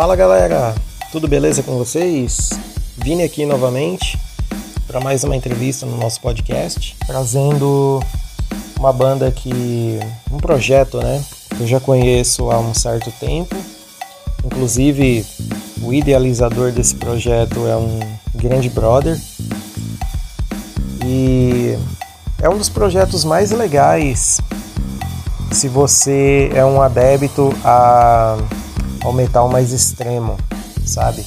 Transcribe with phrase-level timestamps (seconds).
[0.00, 0.74] Fala galera,
[1.12, 2.58] tudo beleza com vocês?
[2.96, 4.18] Vini aqui novamente
[4.86, 8.00] para mais uma entrevista no nosso podcast, trazendo
[8.78, 10.00] uma banda que.
[10.32, 11.22] um projeto, né?
[11.54, 13.54] Que eu já conheço há um certo tempo.
[14.42, 15.22] Inclusive,
[15.82, 18.00] o idealizador desse projeto é um
[18.34, 19.20] grande brother.
[21.04, 21.76] E
[22.40, 24.40] é um dos projetos mais legais
[25.52, 28.38] se você é um adébito a,
[29.02, 30.36] ao metal mais extremo,
[30.84, 31.22] sabe?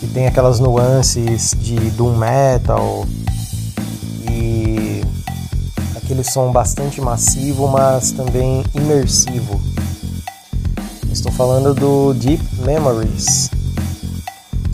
[0.00, 3.06] Que tem aquelas nuances de doom metal
[4.30, 5.02] e
[5.96, 9.60] aquele som bastante massivo, mas também imersivo.
[11.10, 13.50] Estou falando do Deep Memories,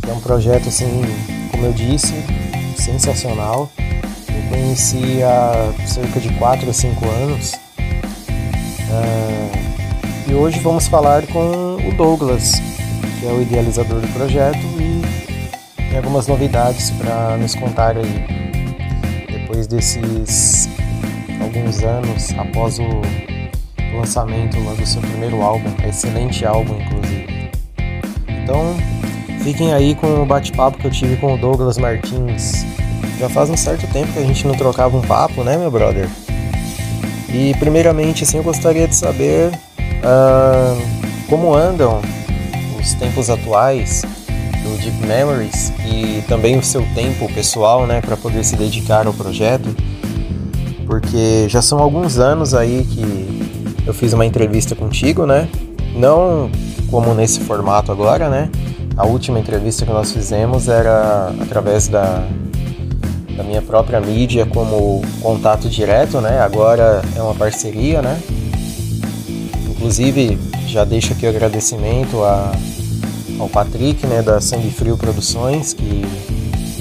[0.03, 1.03] que é um projeto assim,
[1.51, 2.15] como eu disse,
[2.77, 3.71] sensacional.
[3.79, 7.63] Eu conheci há cerca de 4 ou 5 anos
[8.93, 12.53] Uh, e hoje vamos falar com o Douglas,
[13.19, 15.03] que é o idealizador do projeto e
[15.89, 18.25] tem algumas novidades para nos contar aí.
[19.31, 20.69] Depois desses
[21.41, 23.03] alguns anos após o
[23.97, 27.51] lançamento do seu primeiro álbum, excelente álbum inclusive.
[28.43, 28.77] Então,
[29.43, 32.65] fiquem aí com o bate-papo que eu tive com o Douglas Martins.
[33.19, 36.09] Já faz um certo tempo que a gente não trocava um papo, né, meu brother?
[37.29, 39.51] E primeiramente, assim, eu gostaria de saber
[40.03, 41.02] uh,
[41.33, 41.99] como andam
[42.79, 44.03] os tempos atuais
[44.63, 49.15] do Deep Memories e também o seu tempo pessoal, né, para poder se dedicar ao
[49.15, 49.75] projeto,
[50.87, 55.49] porque já são alguns anos aí que eu fiz uma entrevista contigo, né?
[55.97, 56.51] Não
[56.91, 58.51] como nesse formato agora, né?
[58.95, 62.27] A última entrevista que nós fizemos era através da
[63.39, 66.41] da minha própria mídia como contato direto, né?
[66.41, 68.21] Agora é uma parceria, né?
[69.71, 72.53] Inclusive, já deixo aqui o agradecimento a,
[73.39, 76.03] ao Patrick, né, da Sangue Frio Produções, que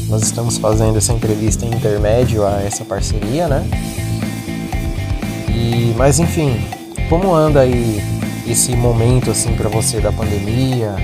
[0.10, 3.66] nós estamos fazendo essa entrevista em intermédio a essa parceria, né?
[5.48, 6.60] E, mas enfim,
[7.10, 8.02] como anda aí
[8.46, 10.96] esse momento assim para você da pandemia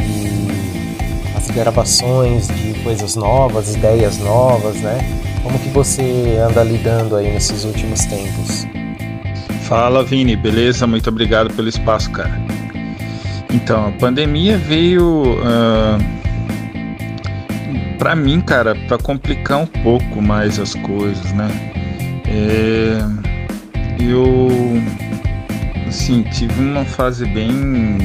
[0.00, 4.98] e as gravações de coisas novas, ideias novas, né?
[5.42, 8.66] Como que você anda lidando aí nesses últimos tempos?
[9.68, 10.86] Fala, Vini, beleza?
[10.86, 12.40] Muito obrigado pelo espaço, cara.
[13.52, 15.98] Então, a pandemia veio uh, ah,
[17.98, 21.50] para mim, cara, para complicar um pouco mais as coisas, né?
[22.26, 22.98] É,
[24.02, 24.82] eu,
[25.86, 27.98] assim, tive uma fase bem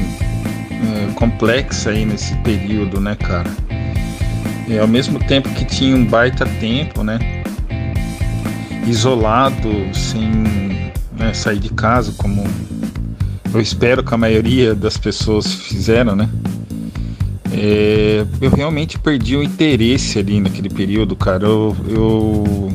[0.70, 3.50] é, complexa aí nesse período, né, cara?
[4.68, 7.18] E ao mesmo tempo que tinha um baita tempo, né?
[8.86, 10.73] Isolado, sem
[11.16, 12.44] né, sair de casa, como
[13.52, 16.28] eu espero que a maioria das pessoas fizeram, né?
[17.52, 21.44] É, eu realmente perdi o interesse ali naquele período, cara.
[21.46, 22.72] Eu, eu,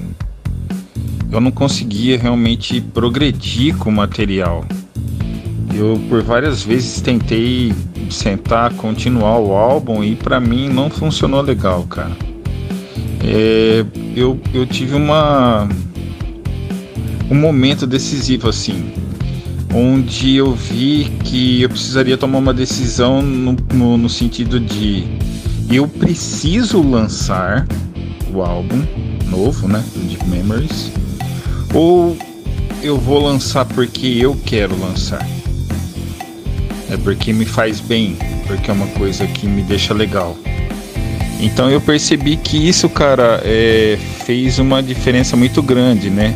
[1.29, 4.63] eu não conseguia realmente progredir com o material.
[5.75, 7.73] Eu por várias vezes tentei
[8.09, 12.15] sentar, continuar o álbum e para mim não funcionou legal, cara.
[13.21, 13.85] É,
[14.15, 15.67] eu, eu tive uma
[17.29, 18.91] um momento decisivo assim,
[19.73, 25.05] onde eu vi que eu precisaria tomar uma decisão no, no, no sentido de
[25.69, 27.67] eu preciso lançar
[28.33, 28.83] o álbum
[29.29, 30.91] novo, né, do Deep Memories,
[31.73, 32.17] ou
[32.81, 35.25] eu vou lançar porque eu quero lançar
[36.89, 40.35] é porque me faz bem, porque é uma coisa que me deixa legal.
[41.39, 46.33] Então eu percebi que isso, cara, é, fez uma diferença muito grande, né?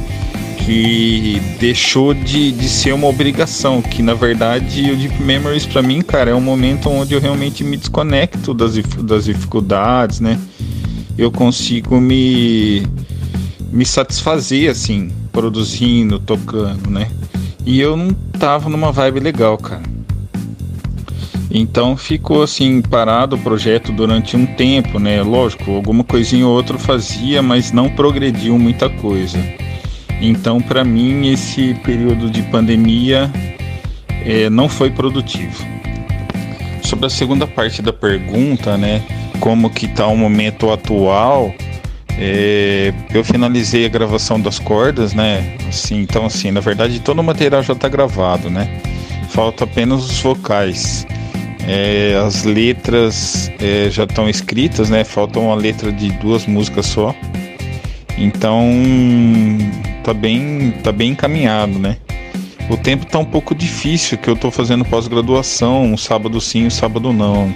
[0.65, 6.01] Que deixou de, de ser uma obrigação, que na verdade o Deep Memories para mim,
[6.01, 10.39] cara, é um momento onde eu realmente me desconecto das, das dificuldades, né?
[11.17, 12.83] Eu consigo me,
[13.71, 17.09] me satisfazer, assim, produzindo, tocando, né?
[17.65, 19.83] E eu não tava numa vibe legal, cara.
[21.55, 25.21] Então ficou assim parado o projeto durante um tempo, né?
[25.21, 29.37] Lógico, alguma coisinha ou outra fazia, mas não progrediu muita coisa.
[30.25, 33.29] Então, para mim, esse período de pandemia
[34.25, 35.65] é, não foi produtivo.
[36.81, 39.03] Sobre a segunda parte da pergunta, né?
[39.41, 41.53] Como que está o momento atual?
[42.17, 45.57] É, eu finalizei a gravação das cordas, né?
[45.67, 48.79] Assim, então, assim, na verdade, todo o material já está gravado, né?
[49.27, 51.05] Falta apenas os vocais.
[51.67, 55.03] É, as letras é, já estão escritas, né?
[55.03, 57.13] Falta uma letra de duas músicas só.
[58.17, 58.71] Então
[60.03, 61.97] tá bem, tá bem encaminhado, né?
[62.69, 66.69] o tempo tá um pouco difícil, que eu tô fazendo pós-graduação, um sábado sim, um
[66.69, 67.53] sábado não.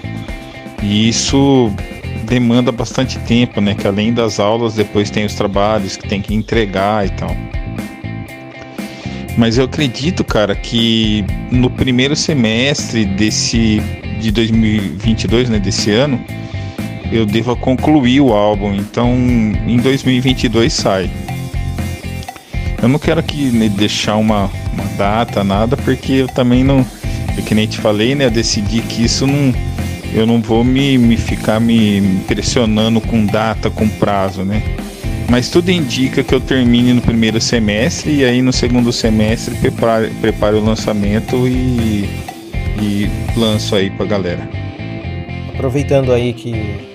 [0.84, 1.72] E isso
[2.26, 3.74] demanda bastante tempo, né?
[3.74, 7.36] Que além das aulas, depois tem os trabalhos que tem que entregar e tal.
[9.38, 13.82] Mas eu acredito, cara, que no primeiro semestre desse
[14.20, 16.20] de 2022, né, desse ano,
[17.12, 18.74] eu devo concluir o álbum.
[18.74, 21.10] Então, em 2022 sai.
[22.82, 26.86] Eu não quero né, deixar uma, uma data, nada, porque eu também não,
[27.38, 29.54] é que nem te falei, né, eu decidi que isso não
[30.14, 34.64] eu não vou me, me ficar me impressionando com data, com prazo, né?
[35.30, 40.10] Mas tudo indica que eu termine no primeiro semestre e aí no segundo semestre prepare,
[40.22, 42.10] prepare o lançamento e,
[42.82, 44.50] e lanço aí pra galera.
[45.54, 46.88] Aproveitando aí que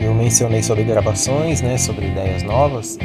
[0.00, 2.96] eu mencionei sobre gravações, né, sobre ideias novas,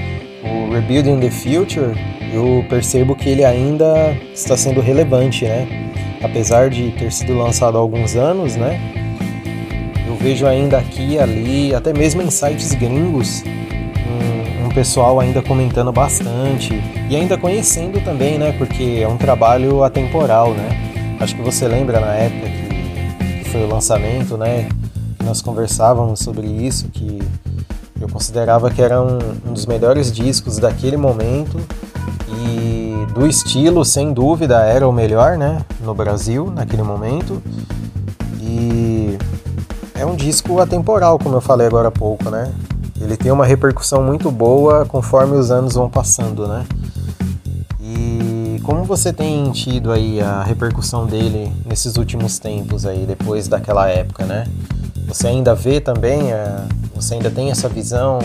[0.44, 1.94] o Rebuilding the Future,
[2.34, 5.68] eu percebo que ele ainda está sendo relevante, né?
[6.22, 8.80] Apesar de ter sido lançado há alguns anos, né?
[10.08, 13.44] Eu vejo ainda aqui e ali, até mesmo em sites gringos,
[14.70, 18.52] um pessoal ainda comentando bastante e ainda conhecendo também, né?
[18.52, 21.18] Porque é um trabalho atemporal, né?
[21.20, 24.70] Acho que você lembra na época que, que foi o lançamento, né?
[25.26, 27.20] Nós conversávamos sobre isso, que
[28.10, 31.58] eu considerava que era um, um dos melhores discos daquele momento
[32.28, 35.62] e do estilo, sem dúvida, era o melhor, né?
[35.82, 37.42] No Brasil, naquele momento.
[38.42, 39.18] E
[39.96, 42.52] é um disco atemporal, como eu falei agora há pouco, né?
[43.02, 46.66] ele tem uma repercussão muito boa conforme os anos vão passando, né?
[47.82, 53.88] E como você tem tido aí a repercussão dele nesses últimos tempos aí, depois daquela
[53.88, 54.46] época, né?
[55.08, 56.66] Você ainda vê também, a,
[57.02, 58.20] você ainda tem essa visão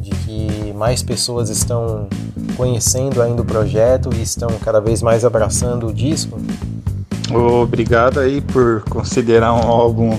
[0.00, 2.08] de que mais pessoas estão
[2.56, 6.38] conhecendo ainda o projeto e estão cada vez mais abraçando o disco?
[7.32, 10.16] Obrigado aí por considerar um álbum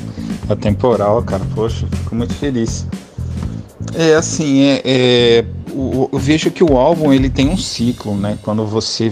[0.50, 1.44] atemporal, cara.
[1.56, 2.86] Poxa, fico muito feliz.
[3.94, 8.38] É assim, é, é eu, eu vejo que o álbum ele tem um ciclo, né?
[8.44, 9.12] Quando você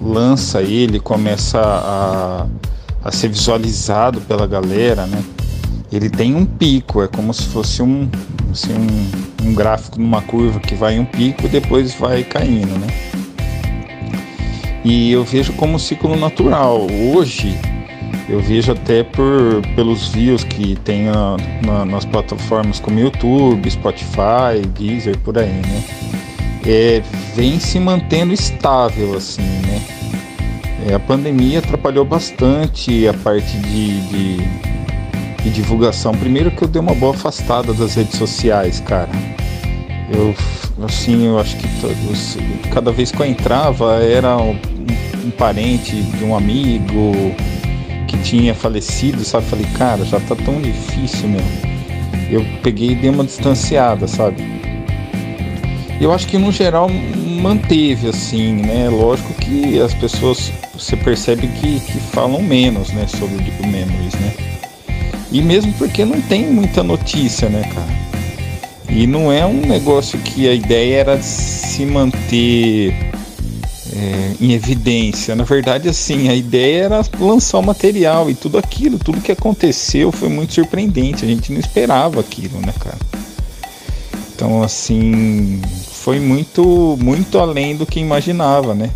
[0.00, 2.46] lança ele, começa a,
[3.04, 5.22] a ser visualizado pela galera, né?
[5.92, 8.08] Ele tem um pico, é como se fosse um,
[8.50, 12.78] assim, um, um gráfico numa curva que vai em um pico e depois vai caindo,
[12.78, 12.86] né?
[14.84, 16.86] E eu vejo como ciclo natural.
[17.14, 17.54] Hoje,
[18.28, 25.18] eu vejo até por pelos views que tem na, nas plataformas como YouTube, Spotify, Deezer,
[25.18, 25.84] por aí, né?
[26.64, 27.02] É,
[27.34, 29.82] vem se mantendo estável, assim, né?
[30.88, 34.71] É, a pandemia atrapalhou bastante a parte de, de,
[35.42, 36.12] de, divulgação.
[36.12, 39.10] Primeiro que eu dei uma boa afastada das redes sociais, cara.
[40.12, 40.34] Eu,
[40.84, 42.36] assim, eu acho que todos,
[42.72, 44.56] cada vez que eu entrava era um,
[45.24, 47.34] um parente de um amigo,
[48.12, 49.46] que tinha falecido, sabe?
[49.46, 51.72] Falei, cara, já tá tão difícil mesmo.
[52.30, 54.42] Eu peguei e dei uma distanciada, sabe?
[56.00, 56.88] Eu acho que no geral
[57.40, 58.88] manteve assim, né?
[58.88, 64.51] Lógico que as pessoas você percebe que, que falam menos, né, sobre o Memories, né?
[65.32, 68.02] E mesmo porque não tem muita notícia, né, cara?
[68.90, 72.94] E não é um negócio que a ideia era se manter
[73.94, 75.34] é, em evidência.
[75.34, 80.12] Na verdade, assim, a ideia era lançar o material e tudo aquilo, tudo que aconteceu
[80.12, 81.24] foi muito surpreendente.
[81.24, 82.98] A gente não esperava aquilo, né, cara?
[84.34, 88.90] Então, assim, foi muito, muito além do que imaginava, né?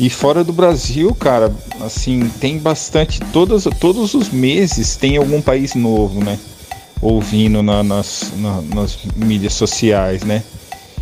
[0.00, 1.52] E fora do Brasil, cara,
[1.82, 3.20] assim, tem bastante.
[3.34, 6.38] Todos, todos os meses tem algum país novo, né?
[7.02, 10.42] Ouvindo na, nas, na, nas mídias sociais, né?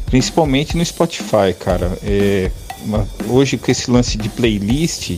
[0.07, 1.97] Principalmente no Spotify, cara.
[2.03, 2.51] É,
[3.29, 5.17] hoje com esse lance de playlist,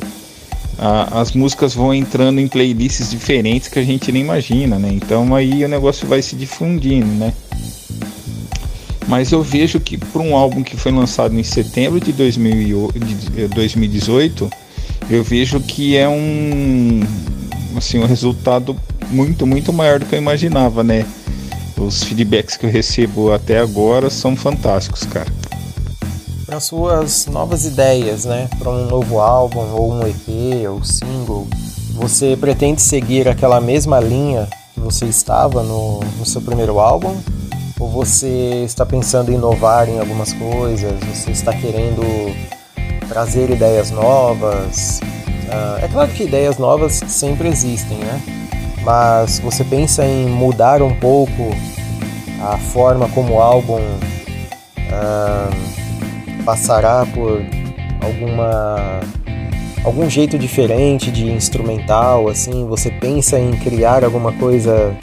[0.78, 4.90] a, as músicas vão entrando em playlists diferentes que a gente nem imagina, né?
[4.92, 7.32] Então aí o negócio vai se difundindo, né?
[9.10, 14.48] Mas eu vejo que para um álbum que foi lançado em setembro de, 2018,
[15.10, 17.00] eu vejo que é um
[17.76, 18.76] assim um resultado
[19.10, 21.04] muito muito maior do que eu imaginava, né?
[21.76, 25.26] Os feedbacks que eu recebo até agora são fantásticos, cara
[26.46, 28.48] para suas novas ideias, né?
[28.58, 31.46] Para um novo álbum, ou um EP, ou single.
[31.94, 37.16] Você pretende seguir aquela mesma linha que você estava no, no seu primeiro álbum?
[37.80, 40.92] Ou você está pensando em inovar em algumas coisas?
[41.00, 42.02] Você está querendo
[43.08, 45.00] trazer ideias novas?
[45.48, 48.20] Uh, é claro que ideias novas sempre existem, né?
[48.82, 51.56] Mas você pensa em mudar um pouco
[52.42, 55.50] a forma como o álbum uh,
[56.44, 57.42] passará por
[58.02, 59.00] alguma
[59.82, 62.66] algum jeito diferente de instrumental, assim?
[62.66, 64.94] Você pensa em criar alguma coisa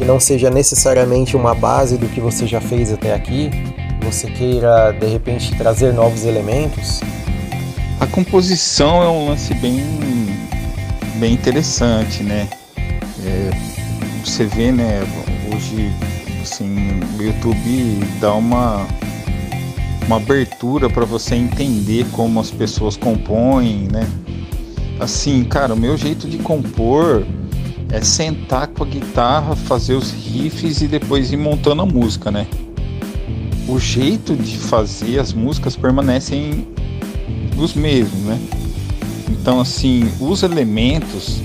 [0.00, 3.50] que não seja necessariamente uma base do que você já fez até aqui?
[4.00, 7.02] Você queira de repente trazer novos elementos?
[8.00, 9.84] A composição é um lance bem,
[11.16, 12.48] bem interessante, né?
[13.22, 13.50] É,
[14.24, 15.02] você vê, né?
[15.54, 15.92] Hoje,
[16.40, 16.76] assim,
[17.18, 18.86] o YouTube dá uma
[20.06, 24.08] uma abertura para você entender como as pessoas compõem, né?
[24.98, 27.22] Assim, cara, o meu jeito de compor
[27.92, 32.46] é sentar com a guitarra, fazer os riffs e depois ir montando a música, né?
[33.68, 36.66] O jeito de fazer as músicas permanecem
[37.56, 38.40] os mesmos, né?
[39.28, 41.40] Então, assim, os elementos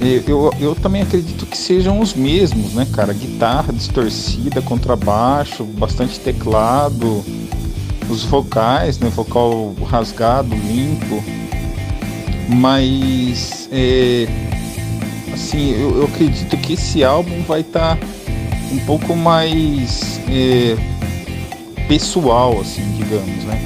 [0.00, 3.12] eu, eu também acredito que sejam os mesmos, né, cara?
[3.12, 7.22] Guitarra distorcida, contrabaixo, bastante teclado,
[8.08, 9.10] os vocais, né?
[9.10, 11.22] Vocal rasgado, limpo.
[12.48, 14.26] Mas, é,
[15.40, 18.06] assim, eu, eu, acredito que esse álbum vai estar tá
[18.70, 20.76] um pouco mais é,
[21.88, 23.60] pessoal, assim, digamos, né?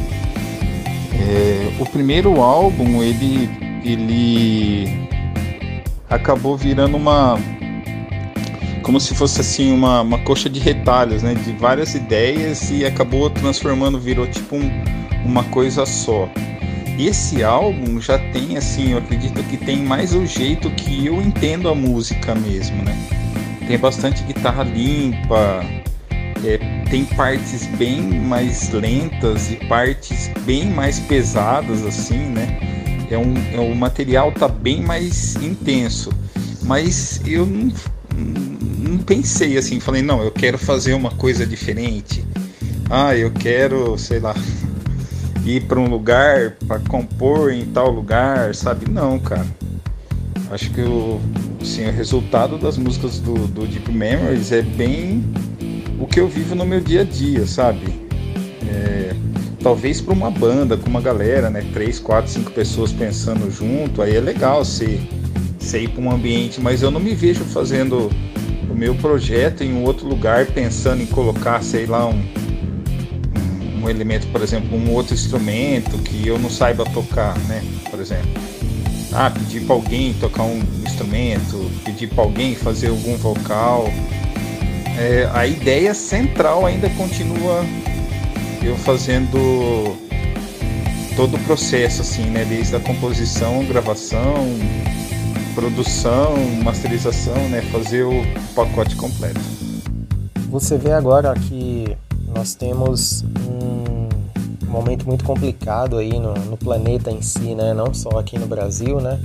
[1.12, 3.50] É, o primeiro álbum, ele,
[3.84, 5.08] ele
[6.08, 7.38] acabou virando uma
[8.82, 13.30] como se fosse assim uma, uma coxa de retalhos, né, de várias ideias e acabou
[13.30, 14.70] transformando, virou tipo um,
[15.24, 16.28] uma coisa só.
[16.98, 21.68] Esse álbum já tem assim, eu acredito que tem mais o jeito que eu entendo
[21.68, 22.96] a música mesmo, né?
[23.66, 25.64] Tem bastante guitarra limpa,
[26.44, 26.58] é,
[26.90, 32.74] tem partes bem mais lentas e partes bem mais pesadas assim, né?
[33.10, 36.10] é um, é, o material tá bem mais intenso.
[36.62, 37.72] Mas eu não,
[38.14, 42.24] não pensei assim, falei, não, eu quero fazer uma coisa diferente.
[42.88, 44.34] Ah, eu quero, sei lá,
[45.44, 48.90] ir para um lugar para compor em tal lugar, sabe?
[48.90, 49.46] Não, cara.
[50.50, 51.20] Acho que o,
[51.60, 55.24] assim, o resultado das músicas do, do Deep Memories é bem
[55.98, 57.86] o que eu vivo no meu dia a dia, sabe?
[58.68, 59.14] É,
[59.62, 64.16] talvez para uma banda com uma galera, né, três, quatro, cinco pessoas pensando junto, aí
[64.16, 65.00] é legal você,
[65.58, 68.10] você ir para um ambiente, mas eu não me vejo fazendo
[68.70, 72.22] o meu projeto em um outro lugar pensando em colocar, sei lá, um,
[73.84, 78.30] um, elemento, por exemplo, um outro instrumento que eu não saiba tocar, né, por exemplo.
[79.12, 83.88] Ah, pedir para alguém tocar um instrumento, pedir para alguém fazer algum vocal.
[84.98, 87.64] É, a ideia central ainda continua
[88.62, 89.96] eu fazendo
[91.14, 92.44] todo o processo, assim, né?
[92.44, 94.46] Desde a composição, gravação,
[95.54, 97.62] produção, masterização, né?
[97.70, 98.22] Fazer o
[98.54, 99.40] pacote completo.
[100.50, 101.96] Você vê agora que
[102.34, 103.24] nós temos
[104.74, 107.72] momento muito complicado aí no, no planeta em si, né?
[107.72, 109.20] Não só aqui no Brasil, né?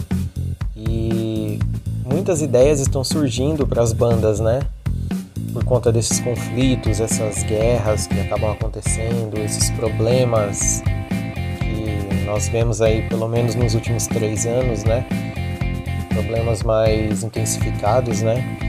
[0.75, 1.59] E
[2.05, 4.61] muitas ideias estão surgindo para as bandas, né?
[5.51, 10.83] por conta desses conflitos, essas guerras que acabam acontecendo, esses problemas
[11.59, 15.05] que nós vemos aí pelo menos nos últimos três anos, né?
[16.09, 18.68] Problemas mais intensificados, né?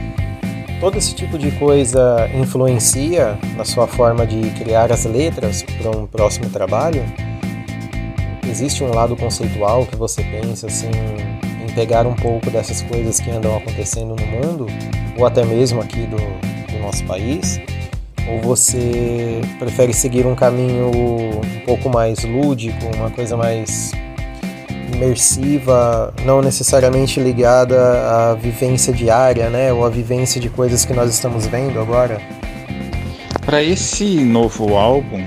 [0.81, 6.07] Todo esse tipo de coisa influencia na sua forma de criar as letras para um
[6.07, 7.03] próximo trabalho?
[8.49, 10.89] Existe um lado conceitual que você pensa assim
[11.63, 14.65] em pegar um pouco dessas coisas que andam acontecendo no mundo
[15.15, 17.61] ou até mesmo aqui do, do nosso país?
[18.27, 23.91] Ou você prefere seguir um caminho um pouco mais lúdico, uma coisa mais
[25.01, 27.75] imersiva, não necessariamente ligada
[28.31, 32.21] à vivência diária, né, ou à vivência de coisas que nós estamos vendo agora?
[33.45, 35.23] Para esse novo álbum,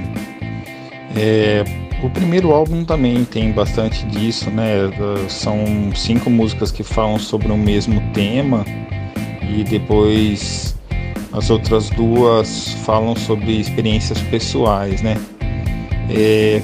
[1.16, 1.64] é,
[2.02, 4.75] o primeiro álbum também tem bastante disso, né?
[5.28, 5.64] São
[5.95, 8.64] cinco músicas que falam sobre o mesmo tema
[9.43, 10.76] e depois
[11.33, 15.16] as outras duas falam sobre experiências pessoais, né?
[16.09, 16.62] É,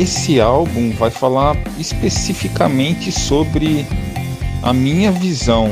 [0.00, 3.86] esse álbum vai falar especificamente sobre
[4.62, 5.70] a minha visão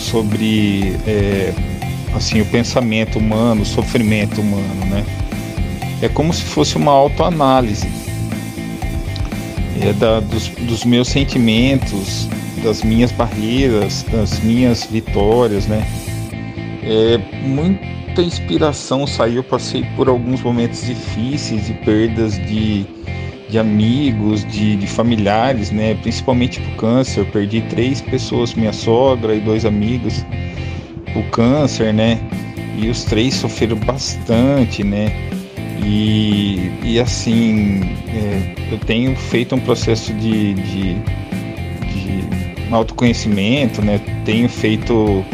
[0.00, 1.52] sobre é,
[2.14, 5.04] assim o pensamento humano, o sofrimento humano, né?
[6.02, 7.88] É como se fosse uma autoanálise
[9.82, 12.28] é da, dos, dos meus sentimentos,
[12.62, 15.86] das minhas barreiras, das minhas vitórias, né?
[16.82, 22.84] É, muita inspiração saiu, passei por alguns momentos difíceis e perdas de,
[23.50, 25.94] de amigos, de, de familiares, né?
[25.96, 27.24] Principalmente por câncer.
[27.26, 30.24] perdi três pessoas, minha sogra e dois amigos,
[31.14, 32.18] o câncer, né?
[32.78, 35.12] E os três sofreram bastante, né?
[35.84, 44.00] E, e assim, é, eu tenho feito um processo de, de, de autoconhecimento, né?
[44.24, 45.24] Tenho feito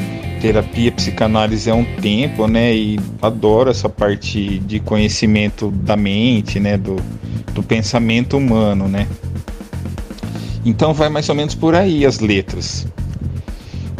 [0.40, 2.74] terapia, psicanálise há um tempo, né?
[2.74, 6.76] E adoro essa parte de conhecimento da mente, né?
[6.76, 6.96] Do,
[7.56, 9.08] do pensamento humano, né?
[10.64, 12.86] Então vai mais ou menos por aí as letras.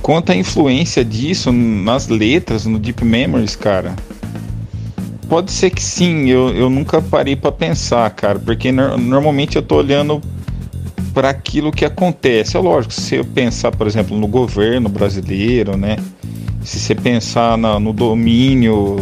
[0.02, 3.96] Quanto à influência disso nas letras, no Deep Memories, cara,
[5.26, 9.62] pode ser que sim, eu, eu nunca parei para pensar, cara, porque no, normalmente eu
[9.62, 10.20] tô olhando
[11.14, 12.58] para aquilo que acontece.
[12.58, 15.96] É lógico, se eu pensar, por exemplo, no governo brasileiro, né?
[16.62, 18.96] Se você pensar na, no domínio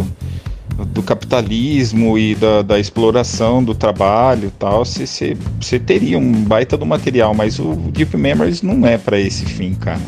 [0.89, 5.37] do capitalismo e da, da exploração do trabalho tal, você,
[5.85, 10.01] teria um baita do material, mas o Deep Memories não é para esse fim, cara.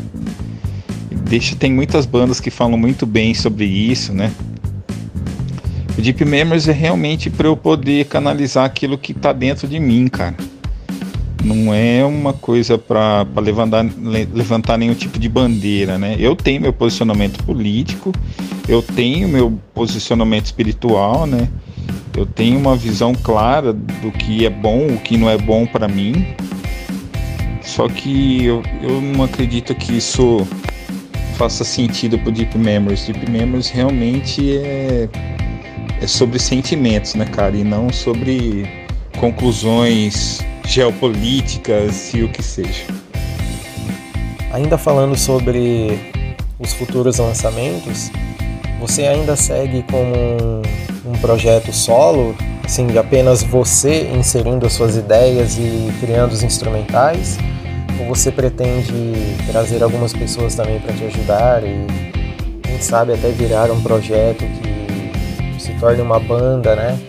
[1.29, 4.31] Deixa, tem muitas bandas que falam muito bem sobre isso, né?
[5.97, 10.07] O Deep Memories é realmente para eu poder canalizar aquilo que está dentro de mim,
[10.07, 10.35] cara.
[11.47, 13.85] Não é uma coisa para levantar,
[14.33, 16.17] levantar nenhum tipo de bandeira, né?
[16.19, 18.11] Eu tenho meu posicionamento político,
[18.67, 21.47] eu tenho meu posicionamento espiritual, né?
[22.17, 25.87] Eu tenho uma visão clara do que é bom, o que não é bom para
[25.87, 26.35] mim.
[27.61, 30.45] Só que eu, eu não acredito que isso
[31.35, 33.05] faça sentido pro Deep Memories.
[33.05, 35.07] Deep Memories realmente é,
[36.01, 37.55] é sobre sentimentos, né, cara?
[37.55, 38.67] E não sobre
[39.17, 42.85] conclusões geopolíticas e o que seja.
[44.51, 46.11] Ainda falando sobre
[46.59, 48.11] os futuros lançamentos,
[48.79, 50.13] você ainda segue como
[51.05, 57.37] um, projeto solo, assim, apenas você inserindo as suas ideias e criando os instrumentais?
[57.99, 59.13] Ou você pretende
[59.47, 61.87] trazer algumas pessoas também para te ajudar e,
[62.61, 66.99] quem sabe, até virar um projeto que se torne uma banda, né?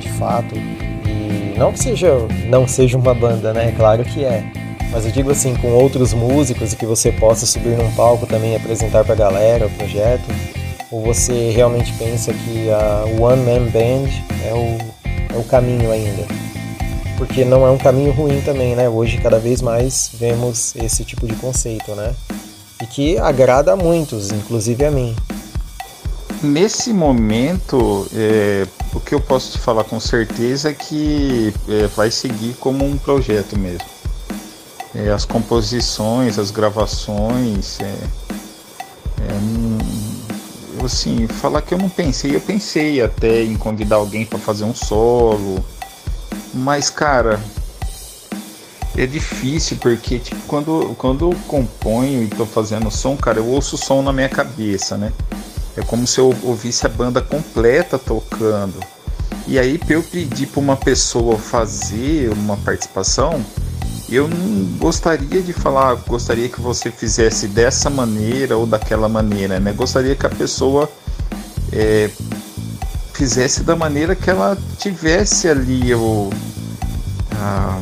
[0.00, 0.54] De fato.
[1.58, 2.12] Não que seja,
[2.46, 3.74] não seja uma banda, né?
[3.76, 4.44] Claro que é.
[4.92, 8.52] Mas eu digo assim, com outros músicos e que você possa subir num palco também
[8.52, 10.22] e apresentar para a galera o projeto.
[10.88, 14.08] Ou você realmente pensa que a One Man Band
[14.46, 16.26] é o, é o caminho ainda?
[17.16, 18.88] Porque não é um caminho ruim também, né?
[18.88, 22.14] Hoje cada vez mais vemos esse tipo de conceito, né?
[22.80, 25.16] E que agrada a muitos, inclusive a mim.
[26.42, 32.12] Nesse momento, é, o que eu posso te falar com certeza é que é, vai
[32.12, 33.88] seguir como um projeto mesmo.
[34.94, 37.84] É, as composições, as gravações, é,
[39.20, 44.64] é assim, falar que eu não pensei, eu pensei até em convidar alguém para fazer
[44.64, 45.64] um solo,
[46.54, 47.40] mas cara,
[48.96, 53.74] é difícil porque tipo, quando, quando eu componho e tô fazendo som, cara, eu ouço
[53.76, 55.12] o som na minha cabeça, né?
[55.78, 58.80] É como se eu ouvisse a banda completa tocando.
[59.46, 63.40] E aí, para eu pedir para uma pessoa fazer uma participação,
[64.10, 69.72] eu não gostaria de falar, gostaria que você fizesse dessa maneira ou daquela maneira, né?
[69.72, 70.90] Gostaria que a pessoa
[71.72, 72.10] é,
[73.12, 76.28] fizesse da maneira que ela tivesse ali o,
[77.36, 77.78] a,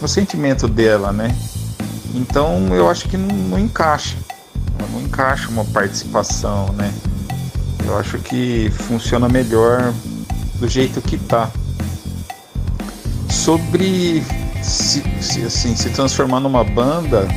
[0.00, 1.36] o sentimento dela, né?
[2.14, 4.16] Então eu acho que não, não encaixa,
[4.92, 6.94] não encaixa uma participação, né?
[7.86, 9.94] Eu acho que funciona melhor
[10.56, 11.50] do jeito que tá.
[13.30, 14.24] Sobre
[14.60, 17.28] se, se, assim, se transformar numa banda,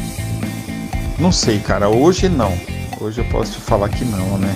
[1.19, 1.87] não sei, cara.
[1.87, 2.57] Hoje não.
[2.99, 4.55] Hoje eu posso te falar que não, né?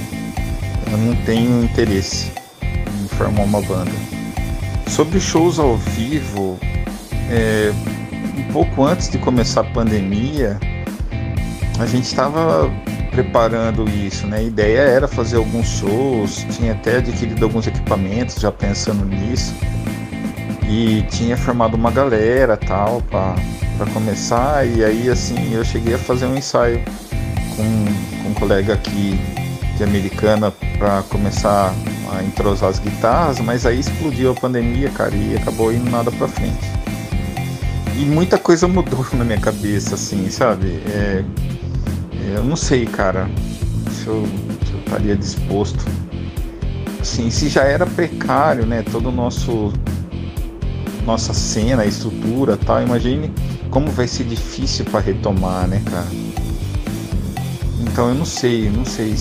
[0.91, 3.91] Eu não tenho interesse em formar uma banda.
[4.87, 6.57] Sobre shows ao vivo,
[7.29, 7.71] é,
[8.37, 10.59] um pouco antes de começar a pandemia,
[11.79, 12.71] a gente estava
[13.13, 14.37] preparando isso, né?
[14.37, 19.53] A ideia era fazer alguns shows, tinha até adquirido alguns equipamentos já pensando nisso
[20.67, 26.25] e tinha formado uma galera tal para começar e aí assim eu cheguei a fazer
[26.25, 26.81] um ensaio
[27.55, 29.19] com, com um colega aqui
[29.77, 31.73] de americana para começar
[32.11, 36.27] a entrosar as guitarras, mas aí explodiu a pandemia, cara, e acabou indo nada para
[36.27, 36.71] frente.
[37.97, 40.81] E muita coisa mudou na minha cabeça, assim, sabe?
[40.87, 41.23] É,
[42.35, 43.29] eu não sei, cara,
[43.91, 44.25] se eu,
[44.65, 45.83] se eu estaria disposto.
[47.01, 48.83] Assim, se já era precário, né?
[48.91, 49.73] Todo o nosso
[51.05, 53.29] nossa cena, estrutura tal, imagine
[53.69, 56.07] como vai ser difícil para retomar, né, cara?
[57.81, 59.15] Então eu não sei, não sei,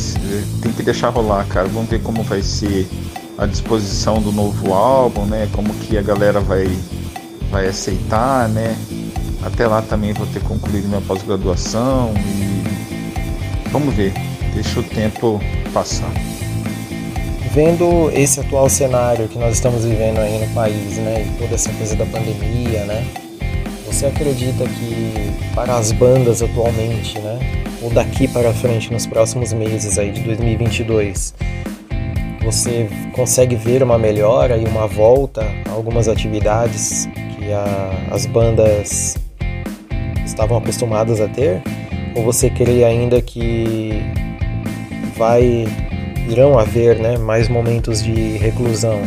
[0.60, 1.66] tem que deixar rolar, cara.
[1.68, 2.86] Vamos ver como vai ser
[3.38, 5.48] a disposição do novo álbum, né?
[5.52, 6.68] Como que a galera vai
[7.50, 8.76] vai aceitar, né?
[9.42, 12.61] Até lá também vou ter concluído minha pós-graduação e
[13.72, 14.12] vamos ver.
[14.54, 15.40] Deixa o tempo
[15.72, 16.12] passar.
[17.52, 21.70] vendo esse atual cenário que nós estamos vivendo aí no país, né, e toda essa
[21.72, 23.04] coisa da pandemia, né,
[23.86, 27.38] você acredita que para as bandas atualmente, né,
[27.82, 31.34] ou daqui para frente nos próximos meses aí de 2022,
[32.42, 37.06] você consegue ver uma melhora e uma volta a algumas atividades
[37.36, 39.18] que a, as bandas
[40.24, 41.62] estavam acostumadas a ter?
[42.14, 44.02] Ou você crê ainda que
[45.16, 45.66] vai
[46.28, 49.00] irão haver né, mais momentos de reclusão?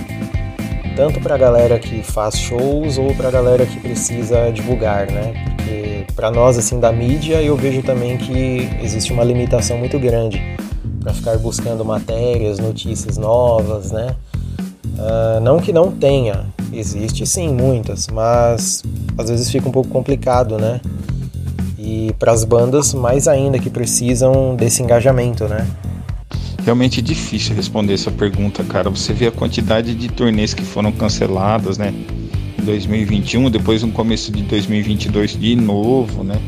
[0.96, 5.34] Tanto para a galera que faz shows ou para a galera que precisa divulgar, né?
[5.56, 10.42] Porque para nós assim da mídia eu vejo também que existe uma limitação muito grande
[11.02, 14.16] para ficar buscando matérias, notícias novas, né?
[14.98, 18.82] Uh, não que não tenha, existe sim muitas, mas
[19.18, 20.80] às vezes fica um pouco complicado, né?
[21.86, 25.68] E para as bandas mais ainda que precisam desse engajamento, né?
[26.66, 28.90] Realmente difícil responder essa pergunta, cara.
[28.90, 31.94] Você vê a quantidade de turnês que foram canceladas, né?
[32.60, 36.42] Em 2021, depois no começo de 2022 de novo, né?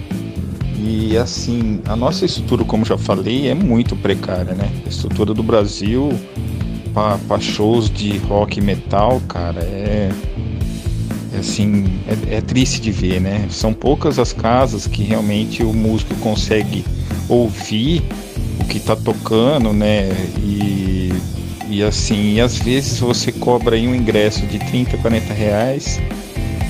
[0.80, 4.68] E assim, a nossa estrutura, como já falei, é muito precária, né?
[4.88, 6.12] A estrutura do Brasil
[6.94, 10.47] para shows de rock e metal, cara, é, é
[11.40, 13.48] assim, é, é, triste de ver, né?
[13.50, 16.86] São poucas as casas que realmente o músico consegue
[17.30, 18.04] ouvir
[18.60, 20.10] o que tá tocando, né?
[20.40, 21.12] E,
[21.70, 26.00] e assim, e às vezes você cobra aí um ingresso de 30, 40 reais,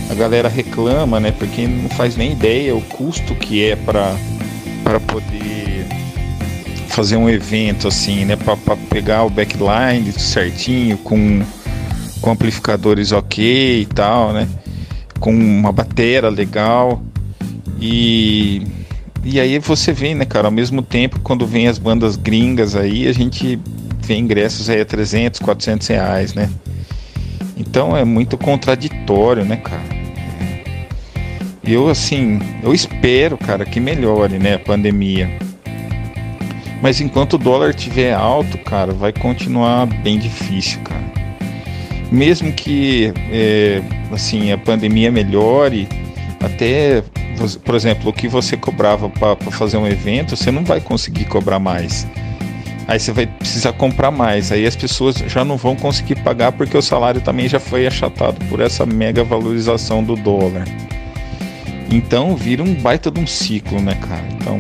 [0.10, 1.32] a galera reclama, né?
[1.32, 4.16] Porque não faz nem ideia o custo que é para
[5.08, 5.86] poder
[6.88, 8.36] fazer um evento assim, né?
[8.36, 11.44] Para pegar o backline certinho, com,
[12.22, 14.48] com amplificadores ok e tal, né?
[15.20, 17.02] Com uma bateria legal.
[17.80, 18.66] E
[19.30, 23.08] e aí você vê, né, cara, ao mesmo tempo, quando vem as bandas gringas aí,
[23.10, 23.60] a gente
[24.02, 26.50] vê ingressos aí a 300, 400 reais, né?
[27.58, 29.84] Então é muito contraditório, né, cara?
[31.62, 35.30] Eu, assim, eu espero, cara, que melhore, né, a pandemia.
[36.82, 41.07] Mas enquanto o dólar estiver alto, cara, vai continuar bem difícil, cara.
[42.12, 45.88] Mesmo que, é, assim, a pandemia melhore,
[46.40, 47.04] até
[47.64, 51.60] por exemplo, o que você cobrava para fazer um evento, você não vai conseguir cobrar
[51.60, 52.08] mais.
[52.88, 54.52] Aí você vai precisar comprar mais.
[54.52, 58.44] Aí as pessoas já não vão conseguir pagar porque o salário também já foi achatado
[58.46, 60.66] por essa mega valorização do dólar.
[61.92, 64.24] Então vira um baita de um ciclo, né, cara?
[64.32, 64.60] Então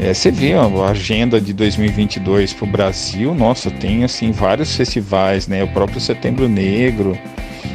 [0.00, 5.46] é, você vê a agenda de 2022 para o Brasil, nossa, tem assim vários festivais,
[5.46, 5.62] né?
[5.62, 7.16] O próprio Setembro Negro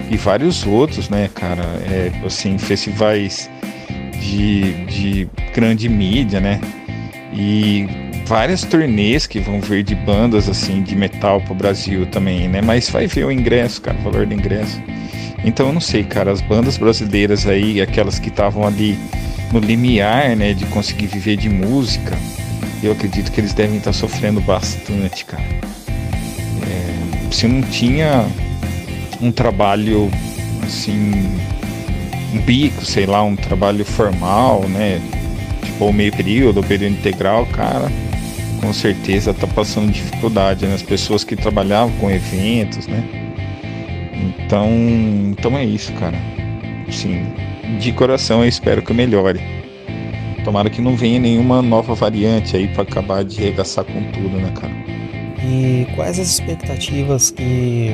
[0.10, 1.63] e vários outros, né, cara?
[1.89, 3.49] É, assim, festivais
[4.19, 6.60] de, de grande mídia, né?
[7.34, 7.88] E
[8.25, 12.62] várias turnês que vão vir de bandas assim de metal pro Brasil também, né?
[12.62, 14.82] Mas vai ver o ingresso, cara, o valor do ingresso.
[15.43, 18.97] Então eu não sei, cara, as bandas brasileiras aí, aquelas que estavam ali
[19.52, 22.18] no limiar, né, de conseguir viver de música,
[22.82, 25.44] eu acredito que eles devem estar sofrendo bastante, cara.
[26.64, 28.26] É, se não tinha
[29.22, 30.10] um trabalho
[30.64, 31.12] assim,
[32.34, 35.02] um bico, sei lá, um trabalho formal, né?
[35.64, 37.92] Tipo, meio período, ou período integral, cara,
[38.62, 40.76] com certeza tá passando dificuldade, né?
[40.76, 43.04] As pessoas que trabalhavam com eventos, né?
[44.14, 44.70] Então,
[45.32, 46.18] então é isso, cara.
[46.92, 47.26] Sim,
[47.77, 49.39] de coração eu espero que melhore.
[50.43, 54.51] Tomara que não venha nenhuma nova variante aí para acabar de regaçar com tudo, né,
[54.60, 54.73] cara?
[55.43, 57.93] E quais as expectativas que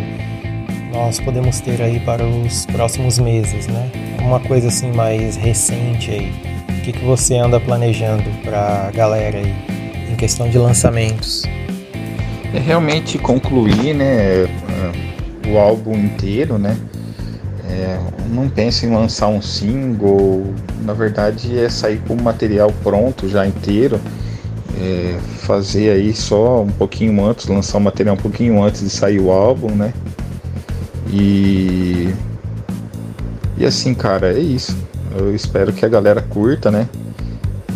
[0.93, 3.91] nós podemos ter aí para os próximos meses, né?
[4.21, 6.31] Uma coisa assim mais recente aí.
[6.69, 9.53] O que, que você anda planejando para a galera aí
[10.11, 11.43] em questão de lançamentos?
[12.53, 14.47] É realmente concluir, né,
[15.47, 16.77] o álbum inteiro, né?
[17.69, 17.99] É,
[18.29, 23.45] não penso em lançar um single, na verdade é sair com o material pronto já
[23.45, 23.99] inteiro,
[24.79, 29.19] é, fazer aí só um pouquinho antes, lançar o material um pouquinho antes de sair
[29.19, 29.93] o álbum, né?
[31.11, 32.13] E
[33.57, 34.77] e assim, cara, é isso.
[35.17, 36.89] Eu espero que a galera curta, né?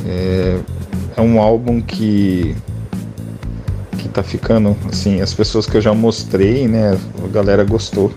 [0.06, 0.60] É,
[1.16, 2.56] é um álbum que
[3.98, 6.98] que tá ficando assim, as pessoas que eu já mostrei, né?
[7.24, 8.12] A galera gostou.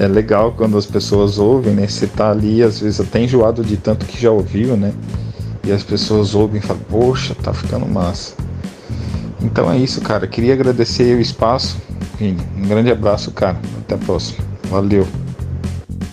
[0.00, 1.86] É legal quando as pessoas ouvem, né?
[1.86, 4.92] Você tá ali, às vezes até enjoado de tanto que já ouviu, né?
[5.62, 8.34] E as pessoas ouvem e falam, poxa, tá ficando massa.
[9.40, 10.26] Então é isso, cara.
[10.26, 11.76] Queria agradecer o espaço
[12.56, 13.58] um grande abraço, cara.
[13.78, 14.44] Até a próxima.
[14.64, 15.06] Valeu.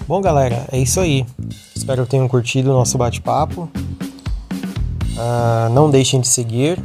[0.07, 1.25] Bom, galera, é isso aí.
[1.75, 3.69] Espero que tenham curtido o nosso bate-papo.
[5.13, 6.79] Uh, não deixem de seguir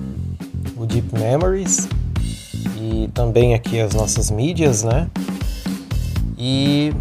[0.77, 1.89] o Deep Memories.
[2.81, 5.09] E também aqui as nossas mídias, né?
[6.45, 6.93] E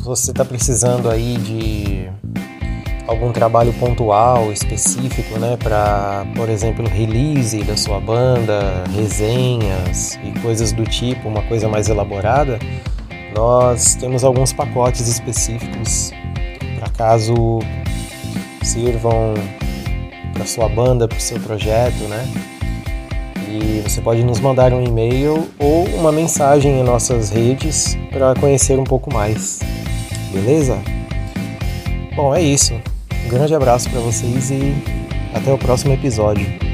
[0.00, 2.10] você está precisando aí de
[3.08, 10.72] algum trabalho pontual, específico, né, para, por exemplo, release da sua banda, resenhas e coisas
[10.72, 12.58] do tipo, uma coisa mais elaborada,
[13.34, 16.12] nós temos alguns pacotes específicos
[16.78, 17.60] para caso
[18.62, 19.32] sirvam
[20.34, 22.51] para sua banda, para o seu projeto, né?
[23.52, 28.78] E você pode nos mandar um e-mail ou uma mensagem em nossas redes para conhecer
[28.78, 29.60] um pouco mais.
[30.32, 30.78] Beleza?
[32.16, 32.72] Bom, é isso.
[33.26, 34.74] Um grande abraço para vocês e
[35.34, 36.71] até o próximo episódio.